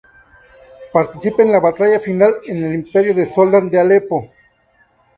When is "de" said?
3.13-3.27, 3.69-3.79